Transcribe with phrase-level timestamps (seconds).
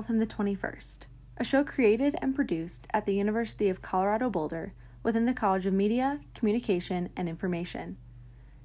[0.00, 4.72] Health in the 21st, a show created and produced at the University of Colorado Boulder
[5.02, 7.98] within the College of Media, Communication, and Information.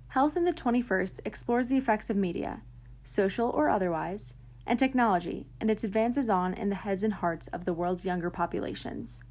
[0.07, 2.61] Health in the 21st explores the effects of media,
[3.03, 7.65] social or otherwise, and technology and its advances on in the heads and hearts of
[7.65, 9.21] the world's younger populations.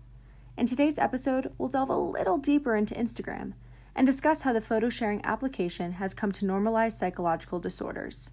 [0.59, 3.55] In today's episode, we'll delve a little deeper into Instagram
[3.97, 8.31] and discuss how the photo sharing application has come to normalize psychological disorders.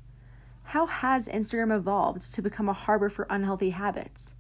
[0.64, 4.36] How has Instagram evolved to become a harbor for unhealthy habits?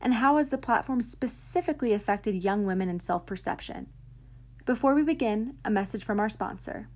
[0.00, 3.88] And how has the platform specifically affected young women and self perception?
[4.64, 6.88] Before we begin, a message from our sponsor.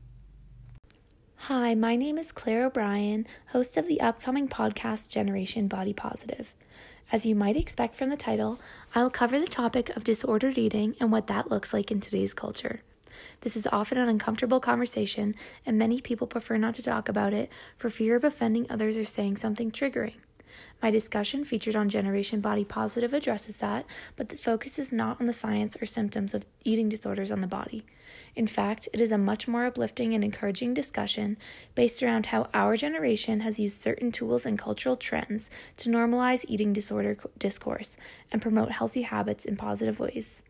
[1.36, 6.54] Hi, my name is Claire O'Brien, host of the upcoming podcast Generation Body Positive.
[7.12, 8.58] As you might expect from the title,
[8.94, 12.82] I'll cover the topic of disordered eating and what that looks like in today's culture.
[13.42, 15.34] This is often an uncomfortable conversation,
[15.64, 19.04] and many people prefer not to talk about it for fear of offending others or
[19.04, 20.14] saying something triggering.
[20.82, 23.84] My discussion featured on Generation Body Positive addresses that,
[24.14, 27.46] but the focus is not on the science or symptoms of eating disorders on the
[27.46, 27.84] body.
[28.34, 31.36] In fact, it is a much more uplifting and encouraging discussion
[31.74, 36.72] based around how our generation has used certain tools and cultural trends to normalize eating
[36.72, 37.96] disorder discourse
[38.30, 40.42] and promote healthy habits in positive ways.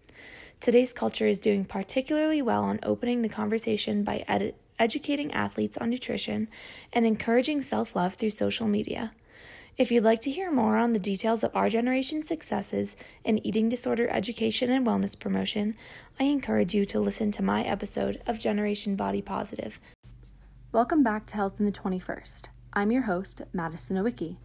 [0.60, 5.90] Today's culture is doing particularly well on opening the conversation by ed- educating athletes on
[5.90, 6.48] nutrition
[6.92, 9.12] and encouraging self love through social media.
[9.76, 13.68] If you'd like to hear more on the details of our generation's successes in eating
[13.68, 15.76] disorder education and wellness promotion,
[16.18, 19.78] I encourage you to listen to my episode of Generation Body Positive.
[20.72, 22.48] Welcome back to Health in the 21st.
[22.72, 24.38] I'm your host, Madison Nowicki.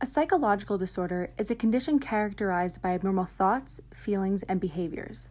[0.00, 5.28] A psychological disorder is a condition characterized by abnormal thoughts, feelings, and behaviors.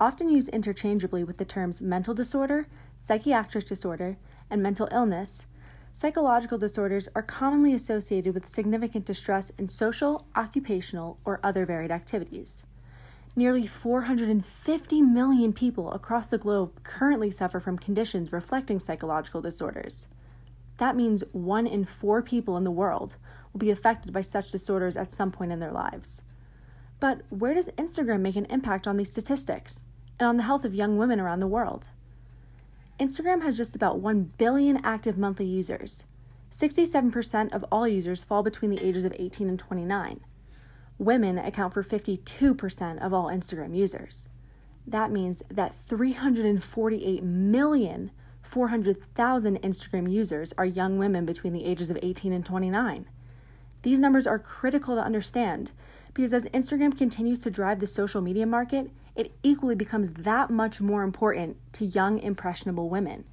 [0.00, 2.66] Often used interchangeably with the terms mental disorder,
[3.00, 4.16] psychiatric disorder,
[4.50, 5.46] and mental illness,
[5.96, 12.64] Psychological disorders are commonly associated with significant distress in social, occupational, or other varied activities.
[13.36, 20.08] Nearly 450 million people across the globe currently suffer from conditions reflecting psychological disorders.
[20.78, 23.16] That means one in four people in the world
[23.52, 26.24] will be affected by such disorders at some point in their lives.
[27.04, 29.84] But where does Instagram make an impact on these statistics
[30.18, 31.90] and on the health of young women around the world?
[32.98, 36.04] Instagram has just about 1 billion active monthly users.
[36.50, 40.20] 67% of all users fall between the ages of 18 and 29.
[40.96, 44.30] Women account for 52% of all Instagram users.
[44.86, 51.98] That means that 348 million 400,000 Instagram users are young women between the ages of
[52.02, 53.06] 18 and 29.
[53.82, 55.72] These numbers are critical to understand
[56.14, 60.80] because as Instagram continues to drive the social media market, it equally becomes that much
[60.80, 63.24] more important to young, impressionable women.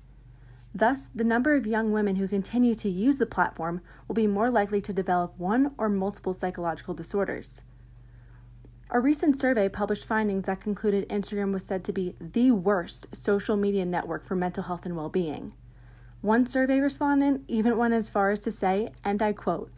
[0.73, 4.49] Thus, the number of young women who continue to use the platform will be more
[4.49, 7.61] likely to develop one or multiple psychological disorders.
[8.89, 13.55] A recent survey published findings that concluded Instagram was said to be the worst social
[13.55, 15.51] media network for mental health and well being.
[16.21, 19.71] One survey respondent even went as far as to say, and I quote,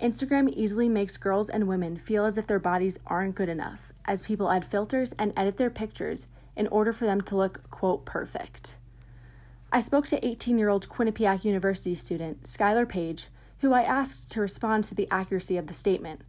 [0.00, 4.22] Instagram easily makes girls and women feel as if their bodies aren't good enough, as
[4.22, 8.78] people add filters and edit their pictures in order for them to look, quote, perfect.
[9.72, 13.28] I spoke to 18 year old Quinnipiac University student Skylar Page,
[13.58, 16.20] who I asked to respond to the accuracy of the statement.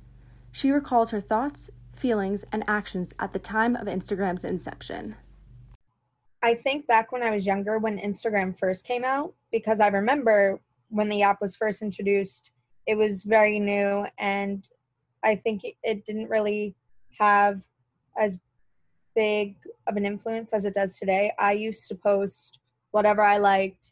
[0.51, 5.15] She recalls her thoughts, feelings, and actions at the time of Instagram's inception.
[6.41, 10.59] I think back when I was younger, when Instagram first came out, because I remember
[10.89, 12.49] when the app was first introduced
[12.85, 14.69] it was very new and
[15.23, 16.75] i think it didn't really
[17.19, 17.61] have
[18.17, 18.39] as
[19.15, 19.55] big
[19.87, 21.31] of an influence as it does today.
[21.37, 22.59] I used to post
[22.91, 23.91] whatever i liked.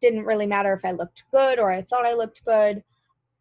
[0.00, 2.82] Didn't really matter if i looked good or i thought i looked good.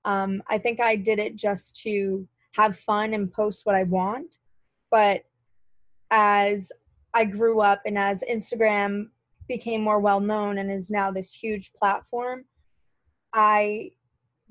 [0.05, 4.37] Um, i think i did it just to have fun and post what i want.
[4.89, 5.23] But
[6.11, 6.71] as
[7.13, 9.07] i grew up and as instagram
[9.47, 12.43] became more well known and is now this huge platform
[13.33, 13.89] i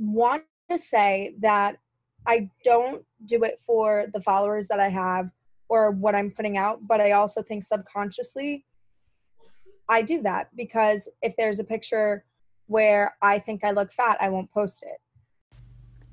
[0.00, 1.76] want to say that
[2.26, 5.30] I don't do it for the followers that I have
[5.68, 8.64] or what I'm putting out, but I also think subconsciously
[9.90, 12.24] I do that because if there's a picture
[12.66, 15.00] where I think I look fat, I won't post it.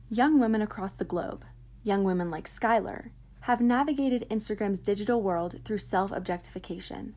[0.09, 1.45] Young women across the globe,
[1.83, 3.11] young women like Skylar,
[3.41, 7.13] have navigated Instagram's digital world through self objectification.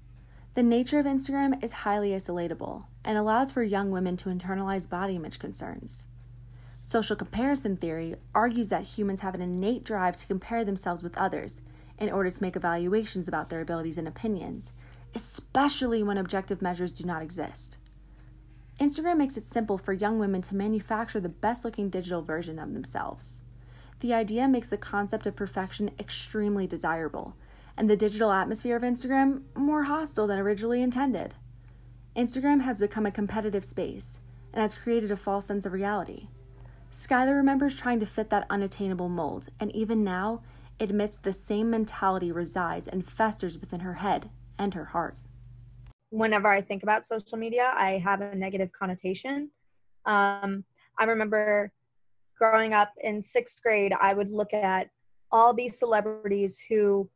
[0.52, 5.16] The nature of Instagram is highly isolatable and allows for young women to internalize body
[5.16, 6.08] image concerns.
[6.82, 11.60] Social comparison theory argues that humans have an innate drive to compare themselves with others
[11.98, 14.72] in order to make evaluations about their abilities and opinions,
[15.14, 17.76] especially when objective measures do not exist.
[18.80, 22.72] Instagram makes it simple for young women to manufacture the best looking digital version of
[22.72, 23.42] themselves.
[24.00, 27.36] The idea makes the concept of perfection extremely desirable,
[27.76, 31.34] and the digital atmosphere of Instagram more hostile than originally intended.
[32.16, 34.20] Instagram has become a competitive space
[34.54, 36.28] and has created a false sense of reality.
[36.90, 40.42] Skylar remembers trying to fit that unattainable mold, and even now
[40.81, 45.16] admits the same mentality resides and festers within her head and her heart.
[46.10, 49.50] Whenever I think about social media, I have a negative connotation.
[50.04, 50.64] Um,
[50.98, 51.70] I remember
[52.37, 54.88] growing up in sixth grade, I would look at
[55.31, 57.08] all these celebrities who,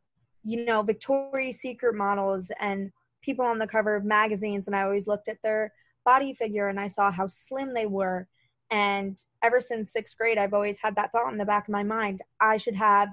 [0.45, 2.91] you know, Victoria's Secret models and
[3.21, 5.73] people on the cover of magazines, and I always looked at their
[6.05, 8.29] body figure and I saw how slim they were.
[8.75, 11.81] And ever since sixth grade, I've always had that thought in the back of my
[11.81, 13.07] mind I should have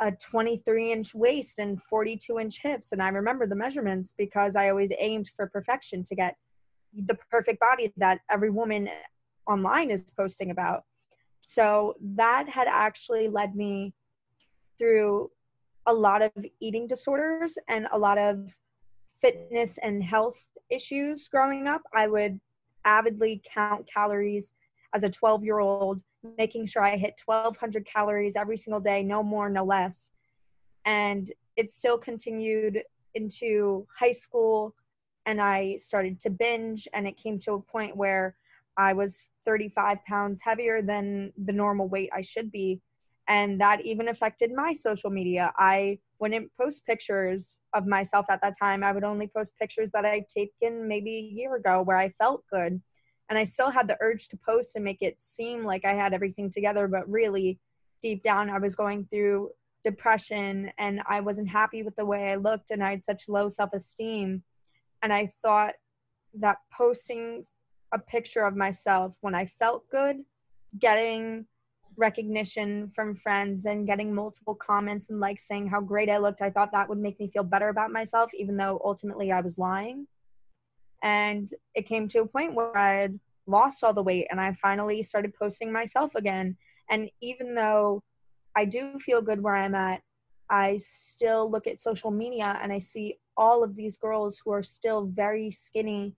[0.00, 2.92] a 23 inch waist and 42 inch hips.
[2.92, 6.36] And I remember the measurements because I always aimed for perfection to get
[6.94, 8.88] the perfect body that every woman
[9.46, 10.84] online is posting about.
[11.42, 13.92] So that had actually led me
[14.78, 15.30] through
[15.84, 18.56] a lot of eating disorders and a lot of
[19.20, 21.82] fitness and health issues growing up.
[21.92, 22.40] I would
[22.86, 24.52] avidly count calories
[24.94, 26.02] as a 12 year old,
[26.38, 30.10] making sure I hit 1200 calories every single day, no more, no less.
[30.84, 32.82] And it still continued
[33.14, 34.74] into high school,
[35.26, 38.36] and I started to binge, and it came to a point where
[38.76, 42.80] I was 35 pounds heavier than the normal weight I should be.
[43.28, 45.52] And that even affected my social media.
[45.56, 48.82] I wouldn't post pictures of myself at that time.
[48.82, 52.44] I would only post pictures that I'd taken maybe a year ago where I felt
[52.52, 52.80] good.
[53.32, 56.12] And I still had the urge to post and make it seem like I had
[56.12, 57.58] everything together, but really
[58.02, 59.52] deep down, I was going through
[59.82, 63.48] depression and I wasn't happy with the way I looked and I had such low
[63.48, 64.42] self esteem.
[65.00, 65.72] And I thought
[66.34, 67.42] that posting
[67.94, 70.18] a picture of myself when I felt good,
[70.78, 71.46] getting
[71.96, 76.42] recognition from friends and getting multiple comments and likes saying how great I looked.
[76.42, 79.56] I thought that would make me feel better about myself, even though ultimately I was
[79.56, 80.06] lying.
[81.02, 84.52] And it came to a point where I had lost all the weight and I
[84.54, 86.56] finally started posting myself again.
[86.90, 88.02] And even though
[88.54, 90.00] I do feel good where I'm at,
[90.48, 94.62] I still look at social media and I see all of these girls who are
[94.62, 96.14] still very skinny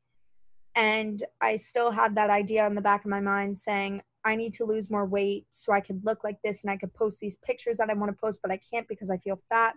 [0.77, 4.55] and I still had that idea in the back of my mind saying, I need
[4.55, 7.37] to lose more weight so I could look like this and I could post these
[7.37, 9.77] pictures that I want to post, but I can't because I feel fat.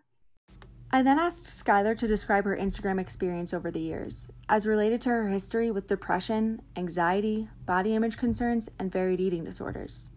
[0.90, 5.10] I then asked Skylar to describe her Instagram experience over the years, as related to
[5.10, 10.12] her history with depression, anxiety, body image concerns, and varied eating disorders.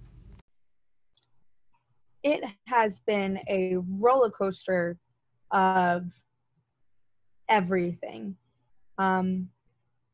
[2.22, 4.96] It has been a roller coaster
[5.50, 6.06] of
[7.48, 8.36] everything.
[8.96, 9.48] Um,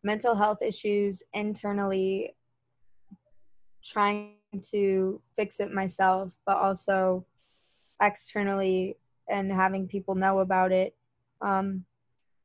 [0.02, 2.34] mental health issues internally,
[3.84, 4.36] trying
[4.70, 7.26] to fix it myself, but also
[8.00, 8.96] externally
[9.28, 10.94] and having people know about it.
[11.40, 11.84] Um,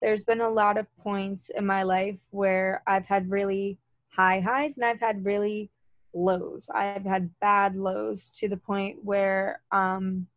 [0.01, 3.77] there's been a lot of points in my life where I've had really
[4.09, 5.69] high highs and I've had really
[6.13, 6.67] lows.
[6.73, 10.27] I've had bad lows to the point where um,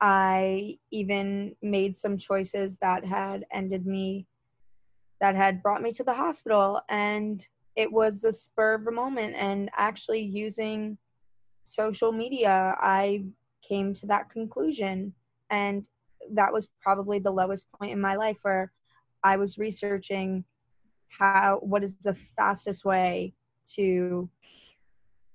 [0.00, 4.26] I even made some choices that had ended me
[5.20, 7.46] that had brought me to the hospital and
[7.76, 10.96] it was the spur of a moment and actually using
[11.64, 13.22] social media i
[13.62, 15.12] came to that conclusion
[15.50, 15.86] and
[16.32, 18.72] that was probably the lowest point in my life where
[19.22, 20.44] i was researching
[21.08, 24.28] how what is the fastest way to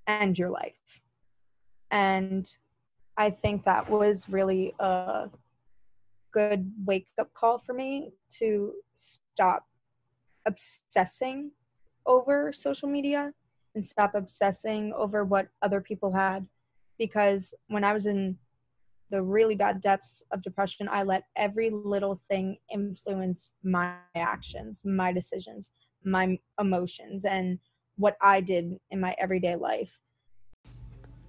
[0.06, 1.00] end your life.
[1.90, 2.50] And
[3.16, 5.28] i think that was really a
[6.32, 9.64] good wake up call for me to stop
[10.46, 11.50] obsessing
[12.06, 13.32] over social media
[13.74, 16.46] and stop obsessing over what other people had.
[16.98, 18.38] Because when I was in
[19.10, 25.12] the really bad depths of depression, I let every little thing influence my actions, my
[25.12, 25.70] decisions,
[26.04, 27.58] my emotions, and
[27.96, 29.96] what I did in my everyday life.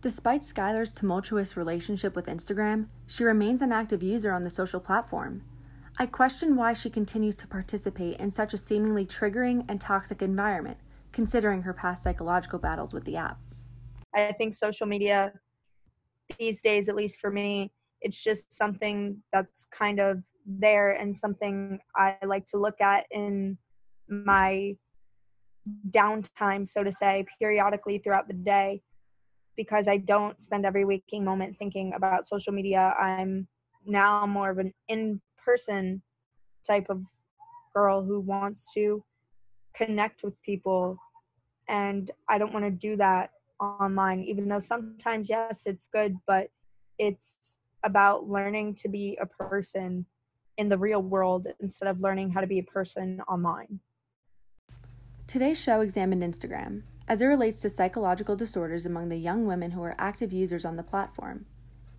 [0.01, 5.43] Despite Skylar's tumultuous relationship with Instagram, she remains an active user on the social platform.
[5.97, 10.77] I question why she continues to participate in such a seemingly triggering and toxic environment,
[11.11, 13.39] considering her past psychological battles with the app.
[14.15, 15.33] I think social media
[16.37, 21.79] these days, at least for me, it's just something that's kind of there and something
[21.95, 23.57] I like to look at in
[24.07, 24.75] my
[25.89, 28.81] downtime, so to say, periodically throughout the day
[29.57, 32.95] because I don't spend every waking moment thinking about social media.
[32.97, 33.47] I'm
[33.85, 36.01] now more of an in person
[36.65, 37.01] type of
[37.73, 39.03] girl who wants to
[39.73, 40.97] connect with people
[41.67, 46.49] and I don't want to do that online, even though sometimes, yes, it's good, but
[46.97, 50.05] it's about learning to be a person
[50.57, 53.79] in the real world instead of learning how to be a person online.
[55.27, 59.83] Today's show examined Instagram as it relates to psychological disorders among the young women who
[59.83, 61.45] are active users on the platform.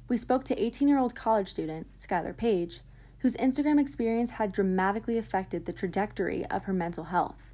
[0.09, 2.81] We spoke to 18 year old college student, Skylar Page,
[3.19, 7.48] whose Instagram experience had dramatically affected the trajectory of her mental health.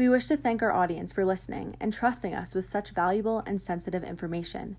[0.00, 3.60] We wish to thank our audience for listening and trusting us with such valuable and
[3.60, 4.78] sensitive information.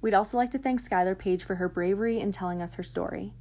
[0.00, 3.32] We'd also like to thank Skylar Page for her bravery in telling us her story.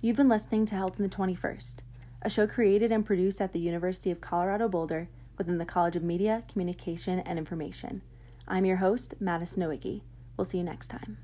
[0.00, 1.82] You've been listening to Health in the 21st,
[2.22, 5.08] a show created and produced at the University of Colorado Boulder
[5.38, 8.02] within the College of Media, Communication, and Information.
[8.46, 10.02] I'm your host, Madison Nowicki.
[10.36, 11.18] We'll see you next time.